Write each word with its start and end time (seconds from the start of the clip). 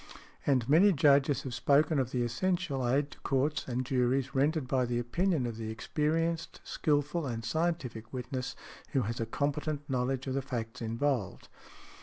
And 0.47 0.67
many 0.67 0.91
Judges 0.93 1.43
have 1.43 1.53
spoken 1.53 1.99
of 1.99 2.09
the 2.09 2.23
essential 2.23 2.89
aid 2.89 3.11
to 3.11 3.19
courts 3.19 3.67
and 3.67 3.85
juries 3.85 4.33
rendered 4.33 4.67
by 4.67 4.85
the 4.87 4.97
opinion 4.97 5.45
of 5.45 5.57
the 5.57 5.69
experienced, 5.69 6.59
skilful 6.63 7.27
and 7.27 7.45
scientific 7.45 8.11
witness 8.11 8.55
who 8.93 9.03
has 9.03 9.19
a 9.19 9.27
competent 9.27 9.87
knowledge 9.87 10.25
of 10.25 10.33
the 10.33 10.41
facts 10.41 10.81
involved. 10.81 11.49